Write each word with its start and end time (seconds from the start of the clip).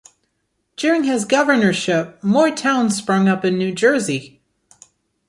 During 0.77 1.03
his 1.03 1.25
governorship, 1.25 2.23
more 2.23 2.49
towns 2.49 2.95
sprung 2.97 3.27
up 3.27 3.45
in 3.45 3.59
New 3.59 3.71
Jersey. 3.71 4.41